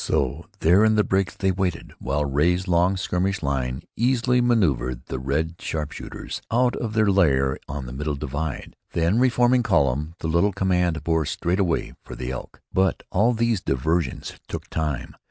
So 0.03 0.45
there 0.61 0.83
in 0.83 0.95
the 0.95 1.03
breaks 1.03 1.35
they 1.35 1.51
waited 1.51 1.91
while 1.99 2.25
Ray's 2.25 2.67
long 2.67 2.97
skirmish 2.97 3.43
line 3.43 3.83
easily 3.95 4.41
manoeuvred 4.41 5.05
the 5.05 5.19
red 5.19 5.57
sharp 5.61 5.91
shooters 5.91 6.41
out 6.49 6.75
of 6.77 6.93
their 6.93 7.11
lair 7.11 7.59
on 7.69 7.85
the 7.85 7.93
middle 7.93 8.15
divide. 8.15 8.75
Then, 8.93 9.19
reforming 9.19 9.61
column, 9.61 10.15
the 10.17 10.27
little 10.27 10.53
command 10.53 11.03
bore 11.03 11.27
straight 11.27 11.59
away 11.59 11.93
for 12.03 12.15
the 12.15 12.31
Elk. 12.31 12.61
But 12.73 13.03
all 13.11 13.33
these 13.33 13.61
diversions 13.61 14.33
took 14.47 14.67
time. 14.71 15.15